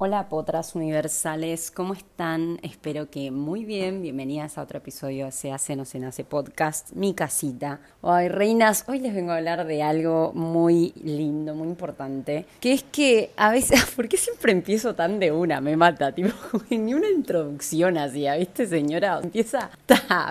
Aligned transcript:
Hola 0.00 0.28
potras 0.28 0.76
universales, 0.76 1.72
¿cómo 1.72 1.92
están? 1.92 2.60
Espero 2.62 3.10
que 3.10 3.32
muy 3.32 3.64
bien. 3.64 4.00
Bienvenidas 4.00 4.56
a 4.56 4.62
otro 4.62 4.78
episodio 4.78 5.24
de 5.26 5.32
Se 5.32 5.50
hace 5.50 5.74
no 5.74 5.84
se 5.84 5.98
nace 5.98 6.22
podcast, 6.22 6.92
mi 6.92 7.14
casita. 7.14 7.80
Ay, 8.00 8.28
reinas, 8.28 8.84
hoy 8.86 9.00
les 9.00 9.12
vengo 9.12 9.32
a 9.32 9.38
hablar 9.38 9.66
de 9.66 9.82
algo 9.82 10.32
muy 10.34 10.92
lindo, 11.02 11.56
muy 11.56 11.66
importante, 11.66 12.46
que 12.60 12.74
es 12.74 12.84
que 12.84 13.32
a 13.36 13.50
veces, 13.50 13.86
¿por 13.96 14.08
qué 14.08 14.16
siempre 14.16 14.52
empiezo 14.52 14.94
tan 14.94 15.18
de 15.18 15.32
una? 15.32 15.60
Me 15.60 15.76
mata, 15.76 16.12
tipo, 16.14 16.30
ni 16.70 16.94
una 16.94 17.10
introducción 17.10 17.98
así, 17.98 18.24
¿viste, 18.38 18.68
señora? 18.68 19.18
Empieza, 19.20 19.68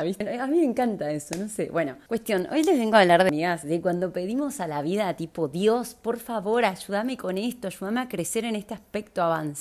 ¿viste? 0.01 0.39
A 0.39 0.47
mí 0.47 0.59
me 0.59 0.63
encanta 0.63 1.11
eso, 1.11 1.35
no 1.37 1.49
sé. 1.49 1.67
Bueno, 1.73 1.97
cuestión, 2.07 2.47
hoy 2.53 2.63
les 2.63 2.79
vengo 2.79 2.95
a 2.95 3.01
hablar 3.01 3.21
de 3.23 3.27
amigas, 3.31 3.63
de 3.63 3.81
cuando 3.81 4.13
pedimos 4.13 4.61
a 4.61 4.67
la 4.67 4.81
vida, 4.81 5.13
tipo, 5.17 5.49
Dios, 5.49 5.93
por 5.93 6.19
favor, 6.19 6.63
ayúdame 6.63 7.17
con 7.17 7.37
esto, 7.37 7.67
ayúdame 7.67 7.99
a 7.99 8.07
crecer 8.07 8.45
en 8.45 8.55
este 8.55 8.73
aspecto, 8.73 9.21
avanzar 9.21 9.56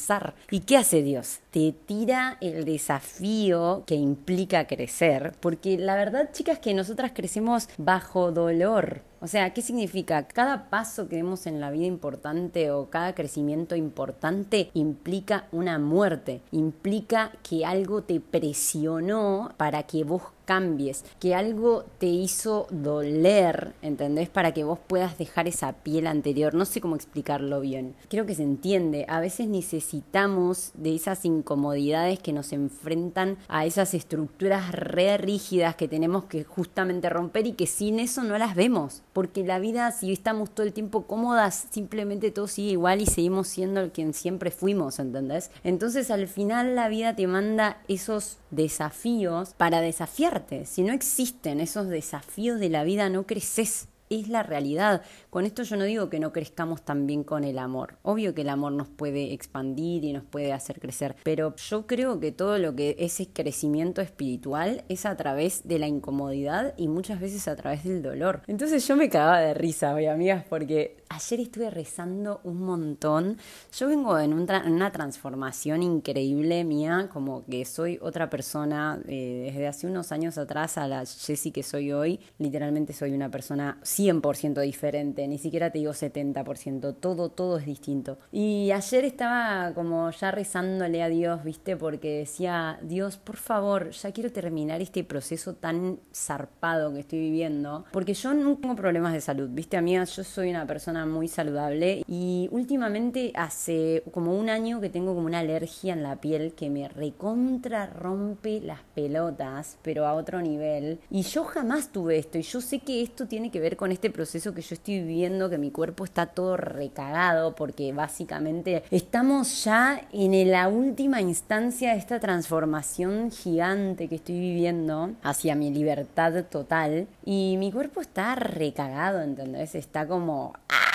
¿Y 0.50 0.60
qué 0.60 0.76
hace 0.76 1.02
Dios? 1.02 1.40
Te 1.50 1.72
tira 1.72 2.36
el 2.40 2.64
desafío 2.64 3.84
que 3.86 3.94
implica 3.94 4.66
crecer, 4.66 5.32
porque 5.40 5.78
la 5.78 5.94
verdad, 5.96 6.30
chicas, 6.32 6.58
que 6.58 6.74
nosotras 6.74 7.12
crecemos 7.14 7.68
bajo 7.78 8.30
dolor. 8.30 9.02
O 9.20 9.26
sea, 9.28 9.54
¿qué 9.54 9.62
significa? 9.62 10.28
Cada 10.28 10.68
paso 10.68 11.08
que 11.08 11.16
vemos 11.16 11.46
en 11.46 11.60
la 11.60 11.70
vida 11.70 11.86
importante 11.86 12.70
o 12.70 12.90
cada 12.90 13.14
crecimiento 13.14 13.74
importante 13.74 14.70
implica 14.74 15.46
una 15.52 15.78
muerte, 15.78 16.42
implica 16.50 17.32
que 17.42 17.64
algo 17.64 18.02
te 18.02 18.20
presionó 18.20 19.52
para 19.56 19.84
que 19.84 20.04
vos 20.04 20.22
cambies, 20.46 21.04
que 21.20 21.34
algo 21.34 21.84
te 21.98 22.06
hizo 22.06 22.66
doler, 22.70 23.74
¿entendés? 23.82 24.30
Para 24.30 24.52
que 24.52 24.64
vos 24.64 24.78
puedas 24.78 25.18
dejar 25.18 25.48
esa 25.48 25.72
piel 25.72 26.06
anterior. 26.06 26.54
No 26.54 26.64
sé 26.64 26.80
cómo 26.80 26.96
explicarlo 26.96 27.60
bien. 27.60 27.94
Creo 28.08 28.24
que 28.24 28.34
se 28.34 28.44
entiende. 28.44 29.04
A 29.08 29.20
veces 29.20 29.48
necesitamos 29.48 30.70
de 30.74 30.94
esas 30.94 31.24
incomodidades 31.24 32.20
que 32.20 32.32
nos 32.32 32.52
enfrentan 32.52 33.36
a 33.48 33.66
esas 33.66 33.92
estructuras 33.92 34.72
re 34.72 35.18
rígidas 35.18 35.76
que 35.76 35.88
tenemos 35.88 36.24
que 36.24 36.44
justamente 36.44 37.10
romper 37.10 37.46
y 37.46 37.52
que 37.52 37.66
sin 37.66 37.98
eso 37.98 38.22
no 38.22 38.38
las 38.38 38.54
vemos. 38.54 39.02
Porque 39.16 39.44
la 39.44 39.58
vida, 39.58 39.92
si 39.92 40.12
estamos 40.12 40.50
todo 40.50 40.66
el 40.66 40.74
tiempo 40.74 41.06
cómodas, 41.06 41.68
simplemente 41.70 42.30
todo 42.30 42.46
sigue 42.46 42.72
igual 42.72 43.00
y 43.00 43.06
seguimos 43.06 43.48
siendo 43.48 43.90
quien 43.90 44.12
siempre 44.12 44.50
fuimos, 44.50 44.98
¿entendés? 44.98 45.50
Entonces 45.64 46.10
al 46.10 46.28
final 46.28 46.74
la 46.76 46.90
vida 46.90 47.16
te 47.16 47.26
manda 47.26 47.78
esos 47.88 48.36
desafíos 48.50 49.54
para 49.56 49.80
desafiarte. 49.80 50.66
Si 50.66 50.82
no 50.82 50.92
existen 50.92 51.60
esos 51.60 51.88
desafíos 51.88 52.60
de 52.60 52.68
la 52.68 52.84
vida, 52.84 53.08
no 53.08 53.22
creces 53.26 53.88
es 54.10 54.28
la 54.28 54.42
realidad. 54.42 55.02
Con 55.30 55.44
esto 55.44 55.62
yo 55.62 55.76
no 55.76 55.84
digo 55.84 56.08
que 56.08 56.20
no 56.20 56.32
crezcamos 56.32 56.82
también 56.82 57.24
con 57.24 57.44
el 57.44 57.58
amor. 57.58 57.98
Obvio 58.02 58.34
que 58.34 58.42
el 58.42 58.48
amor 58.48 58.72
nos 58.72 58.88
puede 58.88 59.32
expandir 59.32 60.04
y 60.04 60.12
nos 60.12 60.24
puede 60.24 60.52
hacer 60.52 60.80
crecer, 60.80 61.16
pero 61.22 61.54
yo 61.56 61.86
creo 61.86 62.20
que 62.20 62.32
todo 62.32 62.58
lo 62.58 62.74
que 62.74 62.96
ese 62.98 63.28
crecimiento 63.28 64.00
espiritual 64.00 64.84
es 64.88 65.06
a 65.06 65.16
través 65.16 65.66
de 65.66 65.78
la 65.78 65.86
incomodidad 65.86 66.74
y 66.76 66.88
muchas 66.88 67.20
veces 67.20 67.48
a 67.48 67.56
través 67.56 67.84
del 67.84 68.02
dolor. 68.02 68.42
Entonces 68.46 68.86
yo 68.86 68.96
me 68.96 69.08
cagaba 69.08 69.40
de 69.40 69.54
risa 69.54 69.94
hoy, 69.94 70.06
amigas, 70.06 70.44
porque 70.48 71.04
ayer 71.08 71.40
estuve 71.40 71.70
rezando 71.70 72.40
un 72.44 72.62
montón. 72.62 73.38
Yo 73.76 73.88
vengo 73.88 74.18
en, 74.18 74.32
una 74.32 74.92
transformación 74.92 75.82
increíble 75.82 76.64
mía, 76.64 77.08
como 77.12 77.44
que 77.44 77.64
soy 77.64 77.98
otra 78.00 78.30
persona 78.30 79.00
eh, 79.06 79.44
desde 79.46 79.66
hace 79.66 79.86
unos 79.86 80.12
años 80.12 80.38
atrás 80.38 80.78
a 80.78 80.88
la 80.88 81.04
Jessie 81.06 81.52
que 81.52 81.62
soy 81.62 81.92
hoy. 81.92 82.20
Literalmente 82.38 82.92
soy 82.92 83.12
una 83.12 83.30
persona 83.30 83.78
100% 83.96 84.60
diferente, 84.60 85.26
ni 85.26 85.38
siquiera 85.38 85.70
te 85.70 85.78
digo 85.78 85.92
70%, 85.92 86.96
todo, 87.00 87.30
todo 87.30 87.58
es 87.58 87.66
distinto. 87.66 88.18
Y 88.32 88.70
ayer 88.70 89.04
estaba 89.04 89.72
como 89.74 90.10
ya 90.10 90.30
rezándole 90.30 91.02
a 91.02 91.08
Dios, 91.08 91.42
viste, 91.44 91.76
porque 91.76 92.18
decía, 92.18 92.78
Dios, 92.82 93.16
por 93.16 93.36
favor, 93.36 93.90
ya 93.90 94.12
quiero 94.12 94.30
terminar 94.32 94.80
este 94.82 95.04
proceso 95.04 95.54
tan 95.54 95.98
zarpado 96.14 96.92
que 96.92 97.00
estoy 97.00 97.20
viviendo, 97.20 97.84
porque 97.92 98.14
yo 98.14 98.34
no 98.34 98.56
tengo 98.56 98.76
problemas 98.76 99.12
de 99.12 99.20
salud, 99.20 99.48
viste, 99.50 99.76
amiga, 99.76 100.04
yo 100.04 100.24
soy 100.24 100.50
una 100.50 100.66
persona 100.66 101.06
muy 101.06 101.28
saludable 101.28 102.04
y 102.06 102.48
últimamente 102.50 103.32
hace 103.34 104.02
como 104.12 104.38
un 104.38 104.50
año 104.50 104.80
que 104.80 104.90
tengo 104.90 105.14
como 105.14 105.26
una 105.26 105.40
alergia 105.40 105.92
en 105.92 106.02
la 106.02 106.16
piel 106.16 106.52
que 106.54 106.70
me 106.70 106.88
recontra 106.88 107.86
rompe 107.86 108.60
las 108.60 108.80
pelotas, 108.94 109.78
pero 109.82 110.06
a 110.06 110.14
otro 110.14 110.40
nivel. 110.40 111.00
Y 111.10 111.22
yo 111.22 111.44
jamás 111.44 111.90
tuve 111.90 112.18
esto 112.18 112.38
y 112.38 112.42
yo 112.42 112.60
sé 112.60 112.80
que 112.80 113.02
esto 113.02 113.26
tiene 113.26 113.50
que 113.50 113.60
ver 113.60 113.76
con 113.76 113.85
este 113.92 114.10
proceso 114.10 114.54
que 114.54 114.62
yo 114.62 114.74
estoy 114.74 115.00
viviendo, 115.00 115.50
que 115.50 115.58
mi 115.58 115.70
cuerpo 115.70 116.04
está 116.04 116.26
todo 116.26 116.56
recagado, 116.56 117.54
porque 117.54 117.92
básicamente 117.92 118.82
estamos 118.90 119.64
ya 119.64 120.02
en 120.12 120.50
la 120.50 120.68
última 120.68 121.20
instancia 121.20 121.92
de 121.92 121.98
esta 121.98 122.20
transformación 122.20 123.30
gigante 123.30 124.08
que 124.08 124.16
estoy 124.16 124.38
viviendo 124.38 125.10
hacia 125.22 125.54
mi 125.54 125.70
libertad 125.70 126.44
total. 126.44 127.06
Y 127.24 127.56
mi 127.58 127.72
cuerpo 127.72 128.00
está 128.00 128.34
recagado, 128.34 129.22
¿entendés? 129.22 129.74
Está 129.74 130.06
como... 130.06 130.52
¡ah! 130.68 130.85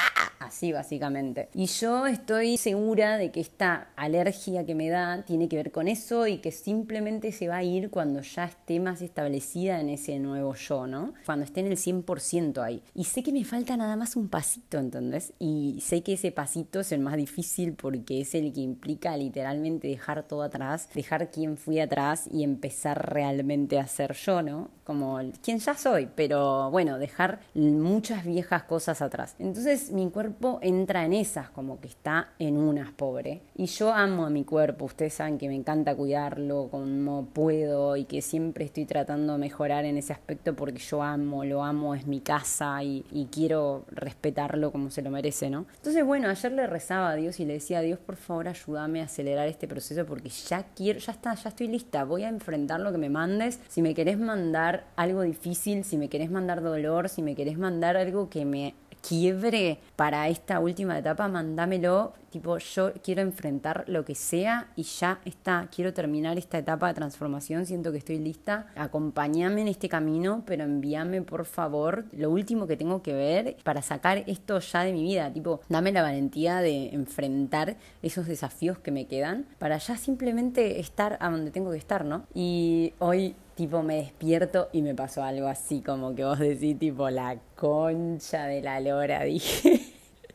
Así 0.41 0.71
básicamente. 0.71 1.49
Y 1.53 1.67
yo 1.67 2.07
estoy 2.07 2.57
segura 2.57 3.17
de 3.17 3.31
que 3.31 3.39
esta 3.39 3.89
alergia 3.95 4.65
que 4.65 4.75
me 4.75 4.89
da 4.89 5.23
tiene 5.23 5.47
que 5.47 5.57
ver 5.57 5.71
con 5.71 5.87
eso 5.87 6.27
y 6.27 6.39
que 6.39 6.51
simplemente 6.51 7.31
se 7.31 7.47
va 7.47 7.57
a 7.57 7.63
ir 7.63 7.89
cuando 7.89 8.21
ya 8.21 8.45
esté 8.45 8.79
más 8.79 9.01
establecida 9.01 9.79
en 9.79 9.89
ese 9.89 10.19
nuevo 10.19 10.55
yo, 10.55 10.87
¿no? 10.87 11.13
Cuando 11.25 11.45
esté 11.45 11.61
en 11.61 11.67
el 11.67 11.77
100% 11.77 12.63
ahí. 12.63 12.83
Y 12.95 13.05
sé 13.05 13.23
que 13.23 13.31
me 13.31 13.45
falta 13.45 13.77
nada 13.77 13.95
más 13.95 14.15
un 14.15 14.27
pasito, 14.27 14.77
¿entendés? 14.79 15.33
Y 15.39 15.79
sé 15.81 16.01
que 16.01 16.13
ese 16.13 16.31
pasito 16.31 16.79
es 16.79 16.91
el 16.91 16.99
más 16.99 17.17
difícil 17.17 17.73
porque 17.73 18.21
es 18.21 18.35
el 18.35 18.51
que 18.53 18.61
implica 18.61 19.15
literalmente 19.15 19.87
dejar 19.87 20.27
todo 20.27 20.43
atrás, 20.43 20.89
dejar 20.93 21.31
quién 21.31 21.57
fui 21.57 21.79
atrás 21.79 22.27
y 22.31 22.43
empezar 22.43 23.13
realmente 23.13 23.79
a 23.79 23.87
ser 23.87 24.13
yo, 24.13 24.41
¿no? 24.41 24.69
Como 24.83 25.19
quien 25.43 25.59
ya 25.59 25.75
soy, 25.75 26.09
pero 26.15 26.69
bueno, 26.71 26.97
dejar 26.97 27.39
muchas 27.53 28.25
viejas 28.25 28.63
cosas 28.63 29.01
atrás. 29.01 29.35
Entonces 29.39 29.91
mi 29.91 30.09
cuerpo 30.09 30.30
entra 30.61 31.05
en 31.05 31.13
esas, 31.13 31.49
como 31.49 31.79
que 31.79 31.87
está 31.87 32.29
en 32.39 32.57
unas, 32.57 32.91
pobre. 32.91 33.41
Y 33.55 33.65
yo 33.65 33.93
amo 33.93 34.25
a 34.25 34.29
mi 34.29 34.43
cuerpo, 34.43 34.85
ustedes 34.85 35.13
saben 35.13 35.37
que 35.37 35.47
me 35.47 35.55
encanta 35.55 35.95
cuidarlo 35.95 36.67
como 36.69 37.25
puedo 37.25 37.95
y 37.97 38.05
que 38.05 38.21
siempre 38.21 38.65
estoy 38.65 38.85
tratando 38.85 39.33
de 39.33 39.39
mejorar 39.39 39.85
en 39.85 39.97
ese 39.97 40.13
aspecto 40.13 40.55
porque 40.55 40.79
yo 40.79 41.01
amo, 41.03 41.43
lo 41.45 41.63
amo, 41.63 41.95
es 41.95 42.07
mi 42.07 42.21
casa 42.21 42.83
y, 42.83 43.03
quiero 43.31 43.85
respetarlo 43.91 44.71
como 44.71 44.89
se 44.89 45.01
lo 45.01 45.09
merece, 45.09 45.49
¿no? 45.49 45.65
Entonces, 45.75 46.03
bueno, 46.03 46.27
ayer 46.27 46.51
le 46.51 46.67
rezaba 46.67 47.11
a 47.11 47.15
Dios 47.15 47.39
y 47.39 47.45
le 47.45 47.53
decía, 47.53 47.79
Dios, 47.81 47.97
por 47.99 48.17
favor, 48.17 48.47
ayúdame 48.47 49.01
a 49.01 49.05
acelerar 49.05 49.47
este 49.47 49.67
proceso 49.67 50.05
porque 50.05 50.29
ya 50.29 50.65
quiero, 50.75 50.99
ya 50.99 51.13
está, 51.13 51.33
ya 51.35 51.49
estoy 51.49 51.67
lista, 51.67 52.03
voy 52.03 52.23
a 52.23 52.29
enfrentar 52.29 52.79
lo 52.81 52.91
que 52.91 52.97
me 52.97 53.09
mandes. 53.09 53.59
Si 53.69 53.81
me 53.81 53.93
querés 53.93 54.17
mandar 54.19 54.85
algo 54.95 55.21
difícil, 55.21 55.83
si 55.85 55.97
me 55.97 56.09
querés 56.09 56.29
mandar 56.29 56.61
dolor, 56.61 57.09
si 57.09 57.21
me 57.21 57.35
querés 57.35 57.57
mandar 57.57 57.95
algo 57.95 58.29
que 58.29 58.43
me 58.43 58.75
quiebre 59.01 59.79
para 59.95 60.27
esta 60.29 60.59
última 60.59 60.97
etapa, 60.97 61.27
mandámelo. 61.27 62.13
Tipo, 62.31 62.57
yo 62.57 62.93
quiero 63.03 63.21
enfrentar 63.21 63.83
lo 63.87 64.05
que 64.05 64.15
sea 64.15 64.71
y 64.77 64.83
ya 64.83 65.19
está. 65.25 65.67
Quiero 65.73 65.93
terminar 65.93 66.37
esta 66.37 66.57
etapa 66.57 66.87
de 66.87 66.93
transformación. 66.93 67.65
Siento 67.65 67.91
que 67.91 67.97
estoy 67.97 68.19
lista. 68.19 68.67
Acompáñame 68.75 69.61
en 69.61 69.67
este 69.67 69.89
camino, 69.89 70.43
pero 70.45 70.63
envíame 70.63 71.21
por 71.21 71.45
favor 71.45 72.05
lo 72.13 72.31
último 72.31 72.67
que 72.67 72.77
tengo 72.77 73.01
que 73.03 73.13
ver 73.13 73.57
para 73.63 73.81
sacar 73.81 74.23
esto 74.27 74.59
ya 74.59 74.83
de 74.83 74.93
mi 74.93 75.03
vida. 75.03 75.31
Tipo, 75.33 75.59
dame 75.67 75.91
la 75.91 76.01
valentía 76.01 76.61
de 76.61 76.89
enfrentar 76.89 77.75
esos 78.01 78.27
desafíos 78.27 78.79
que 78.79 78.91
me 78.91 79.07
quedan 79.07 79.45
para 79.59 79.77
ya 79.77 79.97
simplemente 79.97 80.79
estar 80.79 81.17
a 81.19 81.29
donde 81.29 81.51
tengo 81.51 81.71
que 81.71 81.77
estar, 81.77 82.05
¿no? 82.05 82.23
Y 82.33 82.93
hoy 82.99 83.35
tipo 83.55 83.83
me 83.83 83.97
despierto 83.97 84.69
y 84.71 84.81
me 84.81 84.95
pasó 84.95 85.23
algo 85.23 85.47
así 85.47 85.81
como 85.81 86.15
que 86.15 86.23
vos 86.23 86.39
decís 86.39 86.79
tipo 86.79 87.09
la 87.09 87.37
concha 87.55 88.45
de 88.45 88.61
la 88.61 88.79
lora, 88.79 89.23
dije. 89.25 89.90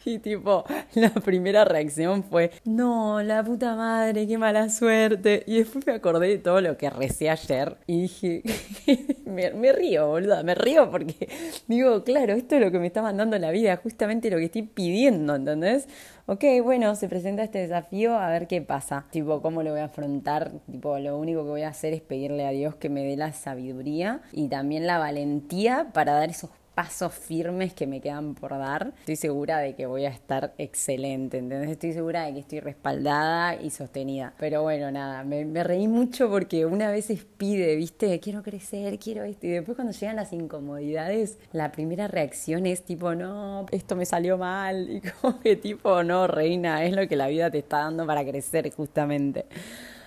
Y 0.07 0.21
tipo, 0.21 0.65
la 0.95 1.11
primera 1.11 1.65
reacción 1.65 2.23
fue, 2.23 2.53
no, 2.65 3.21
la 3.25 3.43
puta 3.43 3.75
madre, 3.75 4.29
qué 4.29 4.39
mala 4.39 4.69
suerte. 4.69 5.43
Y 5.49 5.59
después 5.59 5.85
me 5.85 5.95
acordé 5.95 6.29
de 6.29 6.39
todo 6.39 6.61
lo 6.61 6.77
que 6.77 6.89
recé 6.91 7.29
ayer 7.29 7.77
y 7.89 8.03
dije, 8.03 8.43
me, 9.27 9.51
me, 9.51 9.73
río, 9.73 10.07
boluda, 10.07 10.45
me 10.45 10.55
río 10.55 10.89
porque 10.93 11.29
digo, 11.67 12.05
claro, 12.05 12.35
esto 12.35 12.55
es 12.55 12.61
lo 12.61 12.71
que 12.71 12.79
me 12.79 12.87
está 12.87 13.03
mandando 13.03 13.37
la 13.37 13.51
vida, 13.51 13.77
justamente 13.79 14.31
lo 14.31 14.37
que 14.37 14.45
estoy 14.45 14.63
pidiendo, 14.63 15.35
¿entendés? 15.35 15.89
ok, 16.27 16.45
bueno, 16.63 16.95
se 16.97 17.09
presenta 17.09 17.45
este 17.45 17.61
desafío, 17.61 18.19
a 18.19 18.29
ver 18.31 18.47
qué 18.47 18.61
pasa. 18.61 19.07
Tipo, 19.11 19.41
¿cómo 19.43 19.63
lo 19.63 19.71
voy 19.71 19.81
a 19.81 19.85
afrontar? 19.85 20.53
Tipo, 20.71 20.99
lo 20.99 21.17
único 21.19 21.43
que 21.45 21.51
voy 21.51 21.63
a 21.63 21.69
hacer 21.69 21.95
es 21.95 22.01
pedirle 22.01 22.47
a 22.47 22.51
Dios 22.51 22.75
que 22.75 22.89
me 22.89 23.05
dé 23.05 23.17
la 23.17 23.33
sabiduría 23.33 24.21
y 24.33 24.49
también 24.49 24.87
la 24.87 24.99
valentía 24.99 25.89
para 25.93 26.13
dar 26.15 26.31
esos 26.31 26.51
pasos 26.77 27.15
firmes 27.15 27.73
que 27.73 27.87
me 27.87 28.03
quedan 28.03 28.35
por 28.35 28.51
dar, 28.51 28.93
estoy 28.99 29.17
segura 29.17 29.61
de 29.61 29.75
que 29.75 29.87
voy 29.87 30.05
a 30.05 30.11
estar 30.11 30.53
excelente, 30.59 31.39
¿entendés? 31.39 31.71
Estoy 31.71 31.95
segura 31.95 32.27
de 32.27 32.35
que 32.35 32.41
estoy 32.41 32.61
respaldada 32.61 33.57
y 33.57 33.71
sostenida. 33.71 34.35
Pero 34.39 34.63
bueno, 34.63 34.91
nada, 34.91 35.25
me, 35.25 35.65
reí 35.65 35.89
mucho 35.89 36.29
porque 36.29 36.67
una 36.67 36.91
vez 36.91 37.11
pide, 37.39 37.77
¿viste? 37.77 38.21
Quiero 38.21 38.43
crecer, 38.43 38.99
quiero 38.99 39.25
esto. 39.25 39.47
Y 39.47 39.51
después 39.53 39.75
cuando 39.75 39.95
llegan 39.95 40.17
las 40.17 40.35
incomodidades, 40.35 41.39
la 41.53 41.73
primera 41.73 42.09
reacción 42.09 42.67
es 42.67 42.85
tipo, 42.85 43.15
no, 43.15 43.65
esto 43.73 43.97
me 43.97 44.05
salió 44.05 44.37
mal. 44.37 44.91
Y 44.97 45.01
como 45.01 45.41
que 45.41 45.57
tipo, 45.57 46.03
no, 46.03 46.27
reina, 46.27 46.85
es 46.85 46.95
lo 46.95 47.09
que 47.09 47.17
la 47.17 47.29
vida 47.29 47.51
te 47.51 47.59
está 47.59 47.79
dando 47.79 48.07
para 48.07 48.23
crecer 48.23 48.71
justamente. 48.71 49.47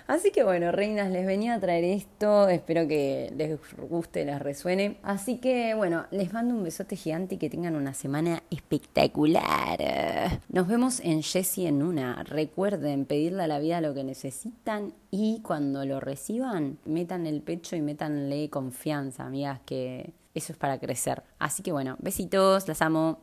Así 0.09 0.31
que 0.31 0.43
bueno, 0.43 0.71
reinas, 0.71 1.11
les 1.11 1.23
venía 1.23 1.53
a 1.53 1.59
traer 1.59 1.83
esto, 1.83 2.49
espero 2.49 2.87
que 2.87 3.31
les 3.37 3.59
guste, 3.77 4.25
les 4.25 4.39
resuene. 4.39 4.97
Así 5.03 5.37
que 5.37 5.75
bueno, 5.75 6.07
les 6.09 6.33
mando 6.33 6.55
un 6.55 6.63
besote 6.63 6.95
gigante 6.95 7.35
y 7.35 7.37
que 7.37 7.47
tengan 7.47 7.75
una 7.75 7.93
semana 7.93 8.41
espectacular. 8.49 9.77
Nos 10.49 10.67
vemos 10.67 10.99
en 11.01 11.21
Jessie 11.21 11.67
en 11.67 11.83
una. 11.83 12.23
Recuerden 12.23 13.05
pedirle 13.05 13.43
a 13.43 13.47
la 13.47 13.59
vida 13.59 13.81
lo 13.81 13.93
que 13.93 14.03
necesitan 14.03 14.93
y 15.11 15.41
cuando 15.43 15.85
lo 15.85 15.99
reciban, 15.99 16.79
metan 16.85 17.27
el 17.27 17.43
pecho 17.43 17.75
y 17.75 17.81
métanle 17.81 18.49
confianza, 18.49 19.27
amigas, 19.27 19.59
que 19.63 20.11
eso 20.33 20.53
es 20.53 20.57
para 20.57 20.79
crecer. 20.79 21.21
Así 21.37 21.63
que 21.63 21.71
bueno, 21.71 21.97
besitos, 21.99 22.67
las 22.67 22.81
amo. 22.81 23.17